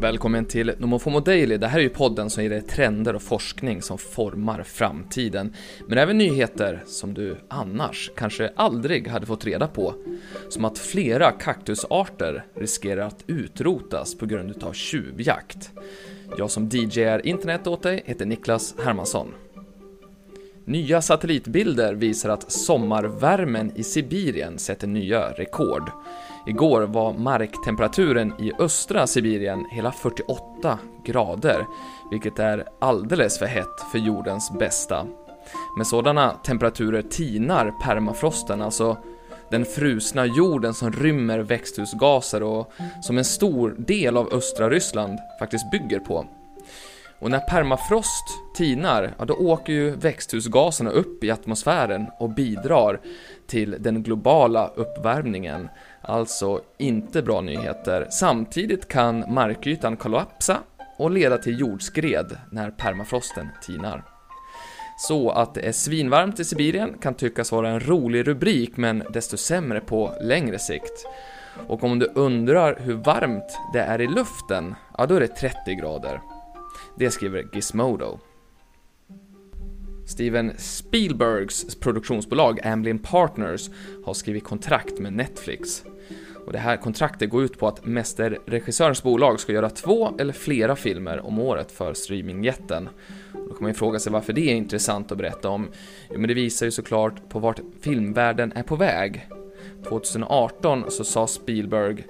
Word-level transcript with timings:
Välkommen 0.00 0.44
till 0.44 0.72
Nomofomo 0.78 1.20
Daily. 1.20 1.56
Det 1.56 1.66
här 1.66 1.78
är 1.78 1.82
ju 1.82 1.88
podden 1.88 2.30
som 2.30 2.42
ger 2.42 2.50
dig 2.50 2.62
trender 2.62 3.14
och 3.14 3.22
forskning 3.22 3.82
som 3.82 3.98
formar 3.98 4.62
framtiden. 4.62 5.54
Men 5.88 5.98
även 5.98 6.18
nyheter 6.18 6.82
som 6.86 7.14
du 7.14 7.36
annars 7.48 8.10
kanske 8.16 8.52
aldrig 8.56 9.08
hade 9.08 9.26
fått 9.26 9.44
reda 9.44 9.66
på. 9.66 9.94
Som 10.48 10.64
att 10.64 10.78
flera 10.78 11.30
kaktusarter 11.30 12.44
riskerar 12.54 13.06
att 13.06 13.24
utrotas 13.26 14.18
på 14.18 14.26
grund 14.26 14.64
av 14.64 14.72
tjuvjakt. 14.72 15.70
Jag 16.38 16.50
som 16.50 16.68
DJar 16.68 17.26
internet 17.26 17.66
åt 17.66 17.82
dig 17.82 18.02
heter 18.06 18.26
Niklas 18.26 18.74
Hermansson. 18.84 19.34
Nya 20.68 21.02
satellitbilder 21.02 21.94
visar 21.94 22.28
att 22.28 22.52
sommarvärmen 22.52 23.72
i 23.74 23.82
Sibirien 23.82 24.58
sätter 24.58 24.86
nya 24.86 25.32
rekord. 25.32 25.90
Igår 26.46 26.82
var 26.82 27.12
marktemperaturen 27.12 28.32
i 28.38 28.52
östra 28.58 29.06
Sibirien 29.06 29.64
hela 29.70 29.92
48 29.92 30.78
grader, 31.04 31.66
vilket 32.10 32.38
är 32.38 32.64
alldeles 32.80 33.38
för 33.38 33.46
hett 33.46 33.80
för 33.92 33.98
jordens 33.98 34.52
bästa. 34.58 35.06
Med 35.76 35.86
sådana 35.86 36.30
temperaturer 36.30 37.02
tinar 37.02 37.70
permafrosten, 37.84 38.62
alltså 38.62 38.96
den 39.50 39.64
frusna 39.64 40.26
jorden 40.26 40.74
som 40.74 40.92
rymmer 40.92 41.38
växthusgaser 41.38 42.42
och 42.42 42.72
som 43.02 43.18
en 43.18 43.24
stor 43.24 43.74
del 43.78 44.16
av 44.16 44.32
östra 44.32 44.70
Ryssland 44.70 45.18
faktiskt 45.38 45.70
bygger 45.70 46.00
på. 46.00 46.26
Och 47.20 47.30
när 47.30 47.40
permafrost 47.40 48.24
tinar, 48.56 49.14
ja 49.18 49.24
då 49.24 49.34
åker 49.34 49.72
ju 49.72 49.90
växthusgaserna 49.90 50.90
upp 50.90 51.24
i 51.24 51.30
atmosfären 51.30 52.06
och 52.18 52.30
bidrar 52.30 53.00
till 53.46 53.76
den 53.78 54.02
globala 54.02 54.68
uppvärmningen. 54.68 55.68
Alltså 56.02 56.60
inte 56.78 57.22
bra 57.22 57.40
nyheter. 57.40 58.06
Samtidigt 58.10 58.88
kan 58.88 59.34
markytan 59.34 59.96
kollapsa 59.96 60.58
och 60.98 61.10
leda 61.10 61.38
till 61.38 61.60
jordskred 61.60 62.36
när 62.52 62.70
permafrosten 62.70 63.48
tinar. 63.62 64.04
Så 64.98 65.30
att 65.30 65.54
det 65.54 65.60
är 65.60 65.72
svinvarmt 65.72 66.40
i 66.40 66.44
Sibirien 66.44 66.98
kan 66.98 67.14
tyckas 67.14 67.52
vara 67.52 67.68
en 67.68 67.80
rolig 67.80 68.28
rubrik, 68.28 68.76
men 68.76 69.02
desto 69.12 69.36
sämre 69.36 69.80
på 69.80 70.12
längre 70.20 70.58
sikt. 70.58 71.06
Och 71.66 71.84
om 71.84 71.98
du 71.98 72.12
undrar 72.14 72.78
hur 72.80 72.94
varmt 72.94 73.58
det 73.72 73.80
är 73.80 74.00
i 74.00 74.06
luften, 74.06 74.74
ja 74.98 75.06
då 75.06 75.14
är 75.14 75.20
det 75.20 75.28
30 75.28 75.74
grader. 75.74 76.20
Det 76.98 77.10
skriver 77.10 77.48
Gizmodo. 77.52 78.18
Steven 80.06 80.52
Spielbergs 80.58 81.74
produktionsbolag 81.74 82.66
Amblin 82.66 82.98
Partners 82.98 83.70
har 84.04 84.14
skrivit 84.14 84.44
kontrakt 84.44 84.98
med 84.98 85.12
Netflix. 85.12 85.84
Och 86.46 86.52
det 86.52 86.58
här 86.58 86.76
kontraktet 86.76 87.30
går 87.30 87.42
ut 87.44 87.58
på 87.58 87.68
att 87.68 87.84
mästerregissörens 87.84 89.02
bolag 89.02 89.40
ska 89.40 89.52
göra 89.52 89.70
två 89.70 90.16
eller 90.18 90.32
flera 90.32 90.76
filmer 90.76 91.26
om 91.26 91.38
året 91.38 91.72
för 91.72 91.94
streamingjätten. 91.94 92.88
Då 93.32 93.54
kan 93.54 93.62
man 93.62 93.70
ju 93.70 93.74
fråga 93.74 93.98
sig 93.98 94.12
varför 94.12 94.32
det 94.32 94.50
är 94.50 94.54
intressant 94.54 95.12
att 95.12 95.18
berätta 95.18 95.48
om. 95.48 95.68
Jo, 96.10 96.18
men 96.18 96.28
det 96.28 96.34
visar 96.34 96.66
ju 96.66 96.72
såklart 96.72 97.28
på 97.28 97.38
vart 97.38 97.60
filmvärlden 97.80 98.52
är 98.52 98.62
på 98.62 98.76
väg. 98.76 99.28
2018 99.88 100.84
så 100.88 101.04
sa 101.04 101.26
Spielberg 101.26 102.04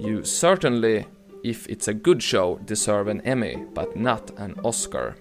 “You 0.00 0.22
certainly, 0.22 1.02
if 1.44 1.66
it's 1.68 1.90
a 1.90 1.92
good 1.92 2.22
show, 2.22 2.58
deserve 2.66 3.10
an 3.10 3.20
Emmy, 3.24 3.56
but 3.74 3.96
not 3.96 4.32
an 4.38 4.60
Oscar”. 4.62 5.14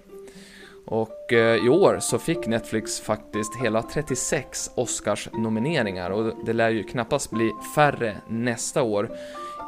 Och 0.86 1.34
eh, 1.34 1.66
i 1.66 1.70
år 1.70 1.98
så 2.00 2.20
fick 2.20 2.48
Netflix 2.48 3.00
faktiskt 3.00 3.56
hela 3.56 3.82
36 3.82 4.72
Oscars-nomineringar 4.76 6.10
och 6.10 6.46
det 6.46 6.54
lär 6.54 6.70
ju 6.70 6.84
knappast 6.84 7.32
bli 7.32 7.52
färre 7.76 8.18
nästa 8.28 8.84
år. 8.84 9.12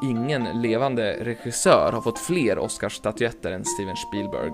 Ingen 0.03 0.61
levande 0.61 1.17
regissör 1.21 1.91
har 1.91 2.01
fått 2.01 2.19
fler 2.19 2.59
Oscarsstatyetter 2.59 3.51
än 3.51 3.65
Steven 3.65 3.95
Spielberg. 3.95 4.51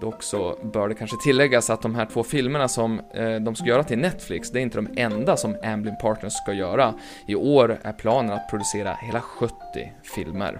Dock 0.00 0.22
så 0.22 0.58
bör 0.62 0.88
det 0.88 0.94
kanske 0.94 1.16
tilläggas 1.22 1.70
att 1.70 1.82
de 1.82 1.94
här 1.94 2.06
två 2.06 2.22
filmerna 2.22 2.68
som 2.68 3.00
eh, 3.14 3.34
de 3.34 3.54
ska 3.54 3.66
göra 3.66 3.84
till 3.84 3.98
Netflix, 3.98 4.50
det 4.50 4.58
är 4.58 4.62
inte 4.62 4.78
de 4.78 4.88
enda 4.96 5.36
som 5.36 5.56
Amblin 5.62 5.96
Partners 6.02 6.32
ska 6.32 6.52
göra. 6.52 6.94
I 7.28 7.34
år 7.34 7.78
är 7.82 7.92
planen 7.92 8.32
att 8.32 8.50
producera 8.50 8.94
hela 8.94 9.20
70 9.20 9.54
filmer. 10.02 10.58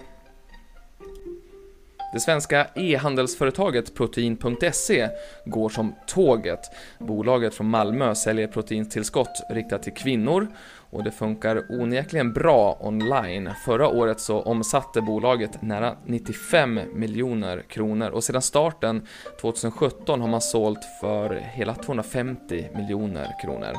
Det 2.14 2.20
svenska 2.20 2.66
e-handelsföretaget 2.74 3.94
Protein.se 3.94 5.08
går 5.44 5.68
som 5.68 5.94
tåget. 6.06 6.60
Bolaget 6.98 7.54
från 7.54 7.70
Malmö 7.70 8.14
säljer 8.14 8.46
proteintillskott 8.46 9.42
riktat 9.50 9.82
till 9.82 9.92
kvinnor 9.92 10.48
och 10.90 11.04
det 11.04 11.10
funkar 11.10 11.62
onekligen 11.68 12.32
bra 12.32 12.78
online. 12.80 13.50
Förra 13.64 13.88
året 13.88 14.20
så 14.20 14.40
omsatte 14.40 15.00
bolaget 15.00 15.62
nära 15.62 15.96
95 16.04 16.80
miljoner 16.94 17.62
kronor 17.68 18.10
och 18.10 18.24
sedan 18.24 18.42
starten 18.42 19.06
2017 19.40 20.20
har 20.20 20.28
man 20.28 20.40
sålt 20.40 20.84
för 21.00 21.34
hela 21.34 21.74
250 21.74 22.68
miljoner 22.74 23.34
kronor. 23.42 23.72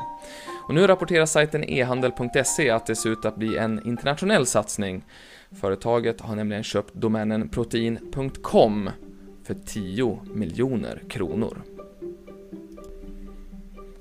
Och 0.68 0.74
nu 0.74 0.86
rapporterar 0.86 1.26
sajten 1.26 1.64
ehandel.se 1.64 2.70
att 2.70 2.86
det 2.86 2.96
ser 2.96 3.10
ut 3.10 3.24
att 3.24 3.36
bli 3.36 3.56
en 3.56 3.86
internationell 3.86 4.46
satsning. 4.46 5.04
Företaget 5.60 6.20
har 6.20 6.36
nämligen 6.36 6.62
köpt 6.62 6.94
domänen 6.94 7.48
protein.com 7.48 8.90
för 9.44 9.54
10 9.54 10.20
miljoner 10.34 11.02
kronor. 11.08 11.62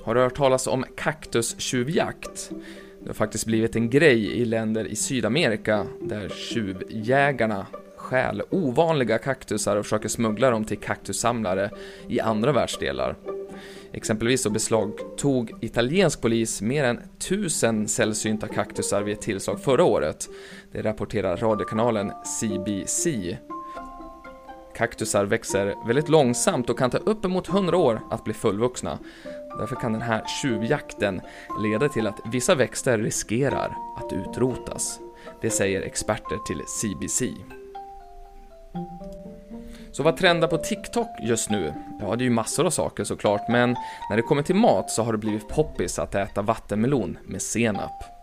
Har 0.04 0.16
du 0.16 0.22
hört 0.22 0.36
talas 0.36 0.68
om 0.68 0.86
kaktustjuvjakt? 0.98 2.52
Det 3.00 3.10
har 3.10 3.14
faktiskt 3.14 3.46
blivit 3.46 3.76
en 3.76 3.90
grej 3.90 4.26
i 4.26 4.46
länder 4.46 4.86
i 4.86 4.96
Sydamerika 4.96 5.86
där 6.02 6.30
tjuvjägarna 6.30 7.66
stjäl 7.96 8.42
ovanliga 8.50 9.18
kaktusar 9.18 9.76
och 9.76 9.86
försöker 9.86 10.10
smuggla 10.10 10.50
dem 10.50 10.66
till 10.66 10.78
kaktussamlare 10.78 11.70
i 12.08 12.20
andra 12.20 12.52
världsdelar. 12.52 13.16
Exempelvis 13.96 14.42
så 14.42 14.50
beslagtog 14.50 15.52
italiensk 15.62 16.22
polis 16.22 16.62
mer 16.62 16.84
än 16.84 17.02
tusen 17.20 17.88
sällsynta 17.88 18.48
kaktusar 18.48 19.02
vid 19.02 19.14
ett 19.14 19.22
tillslag 19.22 19.62
förra 19.62 19.84
året. 19.84 20.30
Det 20.72 20.82
rapporterar 20.82 21.38
radiokanalen 21.38 22.12
CBC. 22.40 23.08
Kaktusar 24.76 25.26
växer 25.26 25.88
väldigt 25.88 26.10
långsamt 26.10 26.70
och 26.70 26.80
kan 26.80 26.90
ta 26.90 26.98
uppemot 26.98 27.50
100 27.50 27.78
år 27.78 28.02
att 28.10 28.24
bli 28.24 28.34
fullvuxna. 28.34 29.00
Därför 29.60 29.76
kan 29.76 29.94
den 29.94 30.02
här 30.02 30.24
tjuvjakten 30.42 31.22
leda 31.60 31.90
till 31.90 32.08
att 32.08 32.20
vissa 32.32 32.56
växter 32.56 32.98
riskerar 32.98 33.76
att 33.98 34.14
utrotas. 34.14 35.00
Det 35.42 35.50
säger 35.50 35.82
experter 35.82 36.38
till 36.48 36.62
CBC. 36.68 37.24
Så 39.96 40.04
vad 40.04 40.18
trendar 40.18 40.48
på 40.48 40.58
TikTok 40.58 41.08
just 41.20 41.50
nu? 41.50 41.74
Ja, 42.02 42.16
det 42.16 42.22
är 42.22 42.26
ju 42.26 42.30
massor 42.30 42.66
av 42.66 42.70
saker 42.70 43.04
såklart, 43.04 43.50
men 43.50 43.76
när 44.10 44.16
det 44.16 44.22
kommer 44.22 44.44
till 44.44 44.56
mat 44.56 44.92
så 44.92 45.04
har 45.04 45.12
det 45.12 45.18
blivit 45.18 45.50
poppis 45.50 46.00
att 46.00 46.16
äta 46.16 46.42
vattenmelon 46.42 47.18
med 47.24 47.42
senap. 47.42 48.15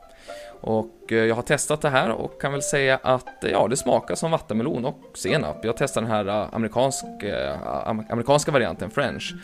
Och 0.63 1.13
eh, 1.13 1.19
jag 1.19 1.35
har 1.35 1.43
testat 1.43 1.81
det 1.81 1.89
här 1.89 2.11
och 2.11 2.41
kan 2.41 2.53
väl 2.53 2.63
säga 2.63 2.99
att 3.03 3.45
eh, 3.45 3.51
ja, 3.51 3.69
det 3.69 3.77
smakar 3.77 4.15
som 4.15 4.31
vattenmelon 4.31 4.85
och 4.85 5.01
senap. 5.15 5.65
Jag 5.65 5.77
testade 5.77 6.07
den 6.07 6.15
här 6.15 6.29
eh, 6.29 6.55
amerikansk, 6.55 7.05
amerikanska 8.09 8.53
varianten, 8.53 8.91
french. 8.91 9.35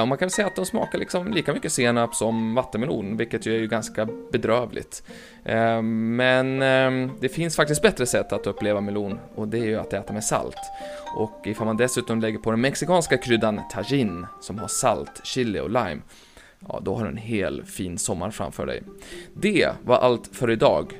Och 0.00 0.08
man 0.08 0.18
kan 0.18 0.30
säga 0.30 0.46
att 0.46 0.56
de 0.56 0.66
smakar 0.66 0.98
liksom 0.98 1.32
lika 1.32 1.52
mycket 1.52 1.72
senap 1.72 2.14
som 2.14 2.54
vattenmelon, 2.54 3.16
vilket 3.16 3.46
ju 3.46 3.54
är 3.54 3.58
ju 3.58 3.66
ganska 3.66 4.08
bedrövligt. 4.32 5.02
Men 5.82 6.62
ehm, 6.62 7.10
det 7.20 7.28
finns 7.28 7.56
faktiskt 7.56 7.82
bättre 7.82 8.06
sätt 8.06 8.32
att 8.32 8.46
uppleva 8.46 8.80
melon 8.80 9.18
och 9.34 9.48
det 9.48 9.58
är 9.58 9.64
ju 9.64 9.80
att 9.80 9.92
äta 9.92 10.12
med 10.12 10.24
salt. 10.24 10.56
Och 11.16 11.40
ifall 11.44 11.66
man 11.66 11.76
dessutom 11.76 12.20
lägger 12.20 12.38
på 12.38 12.50
den 12.50 12.60
mexikanska 12.60 13.16
kryddan 13.16 13.60
tajin 13.72 14.26
som 14.40 14.58
har 14.58 14.68
salt, 14.68 15.20
chili 15.24 15.60
och 15.60 15.70
lime, 15.70 16.00
ja 16.68 16.80
då 16.84 16.94
har 16.94 17.04
du 17.04 17.10
en 17.10 17.16
hel 17.16 17.64
fin 17.64 17.98
sommar 17.98 18.30
framför 18.30 18.66
dig. 18.66 18.82
Det 19.34 19.68
var 19.84 19.96
allt 19.96 20.30
för 20.32 20.50
idag. 20.50 20.92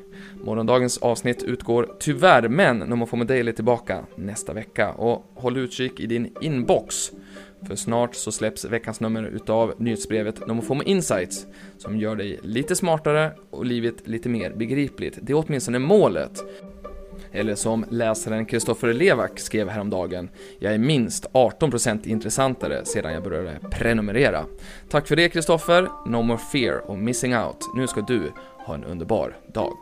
Morgondagens 0.45 0.99
avsnitt 0.99 1.43
utgår 1.43 1.89
tyvärr, 2.01 2.49
men 2.49 2.79
Nomo 2.79 3.07
får 3.07 3.17
med 3.17 3.57
tillbaka 3.57 4.05
nästa 4.17 4.53
vecka 4.53 4.93
och 4.93 5.31
håll 5.35 5.57
utkik 5.57 6.01
i 6.01 6.07
din 6.07 6.35
inbox 6.41 7.13
För 7.67 7.77
snart 7.77 8.15
så 8.15 8.33
släpps 8.33 8.65
veckans 8.65 9.01
nummer 9.01 9.25
utav 9.25 9.75
nyhetsbrevet 9.79 10.47
NomoFomo 10.47 10.83
Insights 10.83 11.47
som 11.79 11.97
gör 11.97 12.17
dig 12.17 12.39
lite 12.43 12.77
smartare 12.77 13.33
och 13.51 13.67
livet 13.67 13.95
lite 14.05 14.29
mer 14.29 14.51
begripligt. 14.51 15.19
Det 15.23 15.33
är 15.33 15.45
åtminstone 15.47 15.79
målet. 15.79 16.45
Eller 17.33 17.55
som 17.55 17.85
läsaren 17.91 18.47
Kristoffer 18.47 18.93
Levak 18.93 19.41
skrev 19.41 19.69
häromdagen, 19.69 20.31
jag 20.59 20.75
är 20.75 20.79
minst 20.79 21.27
18% 21.27 22.09
intressantare 22.09 22.85
sedan 22.85 23.13
jag 23.13 23.23
började 23.23 23.59
prenumerera. 23.71 24.45
Tack 24.91 25.07
för 25.07 25.17
det 25.17 25.29
Kristoffer, 25.29 25.89
no 26.07 26.23
more 26.23 26.39
fear 26.39 26.91
of 26.91 26.99
missing 26.99 27.37
out. 27.37 27.71
Nu 27.75 27.87
ska 27.87 28.01
du 28.01 28.33
ha 28.67 28.75
en 28.75 28.85
underbar 28.85 29.37
dag. 29.55 29.77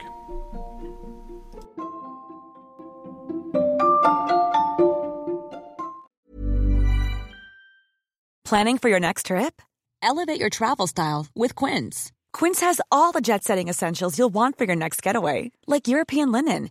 Planning 8.49 8.79
for 8.79 8.91
your 8.91 9.00
next 9.00 9.26
trip? 9.26 9.62
Elevate 10.03 10.41
your 10.41 10.50
travel 10.50 10.88
style 10.88 11.26
with 11.35 11.55
Quince. 11.55 12.11
Quince 12.32 12.61
has 12.61 12.81
all 12.91 13.12
the 13.12 13.20
jet 13.20 13.44
setting 13.44 13.69
essentials 13.69 14.19
you'll 14.19 14.35
want 14.35 14.58
for 14.58 14.64
your 14.64 14.76
next 14.76 15.06
getaway, 15.06 15.53
like 15.67 15.87
European 15.87 16.32
linen, 16.32 16.70